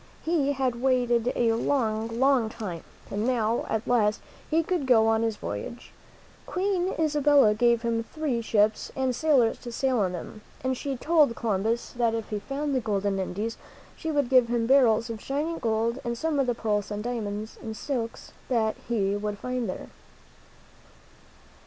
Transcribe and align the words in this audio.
He 0.25 0.53
had 0.53 0.81
waited 0.81 1.31
a 1.35 1.53
long, 1.53 2.19
long 2.19 2.49
time, 2.49 2.83
and 3.11 3.23
now, 3.23 3.67
at 3.69 3.87
last, 3.87 4.19
he 4.49 4.63
could 4.63 4.87
go 4.87 5.05
on 5.05 5.21
his 5.21 5.35
voyage. 5.35 5.91
Queen 6.47 6.91
Isabella 6.97 7.53
gave 7.53 7.83
him 7.83 8.01
three 8.03 8.41
ships, 8.41 8.91
and 8.95 9.15
sailors 9.15 9.59
to 9.59 9.71
sail 9.71 9.99
them, 10.09 10.41
and 10.63 10.75
she 10.75 10.97
told 10.97 11.35
Columbus 11.35 11.91
that 11.91 12.15
if 12.15 12.29
he 12.31 12.39
found 12.39 12.73
the 12.73 12.79
golden 12.79 13.19
Indies 13.19 13.57
she 13.95 14.09
would 14.09 14.27
give 14.29 14.47
him 14.47 14.65
barrels 14.65 15.11
of 15.11 15.21
shining 15.21 15.59
gold 15.59 15.99
and 16.03 16.17
some 16.17 16.39
of 16.39 16.47
the 16.47 16.55
pearls 16.55 16.89
and 16.89 17.03
diamonds 17.03 17.59
and 17.61 17.77
silks 17.77 18.31
that 18.49 18.75
he 18.87 19.15
would 19.15 19.37
find 19.37 19.69
there. 19.69 19.87